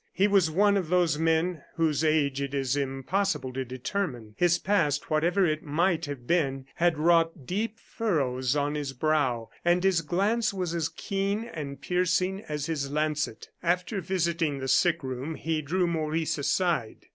He 0.13 0.27
was 0.27 0.49
one 0.49 0.77
of 0.77 0.89
those 0.89 1.19
men 1.19 1.61
whose 1.75 2.03
age 2.03 2.41
it 2.41 2.55
is 2.55 2.75
impossible 2.75 3.53
to 3.53 3.63
determine. 3.63 4.33
His 4.35 4.57
past, 4.57 5.11
whatever 5.11 5.45
it 5.45 5.61
might 5.61 6.05
have 6.05 6.25
been, 6.25 6.65
had 6.73 6.97
wrought 6.97 7.45
deep 7.45 7.77
furrows 7.77 8.55
on 8.55 8.73
his 8.73 8.93
brow, 8.93 9.51
and 9.63 9.83
his 9.83 10.01
glance 10.01 10.55
was 10.55 10.73
as 10.73 10.89
keen 10.89 11.43
and 11.43 11.79
piercing 11.81 12.41
as 12.49 12.65
his 12.65 12.89
lancet. 12.91 13.49
After 13.61 14.01
visiting 14.01 14.57
the 14.57 14.67
sick 14.67 15.03
room, 15.03 15.35
he 15.35 15.61
drew 15.61 15.85
Maurice 15.85 16.39
aside. 16.39 17.05